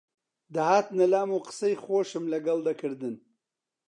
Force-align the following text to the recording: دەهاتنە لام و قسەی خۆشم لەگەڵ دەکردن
دەهاتنە 0.53 1.05
لام 1.13 1.29
و 1.33 1.43
قسەی 1.47 1.79
خۆشم 1.83 2.25
لەگەڵ 2.33 2.59
دەکردن 2.67 3.15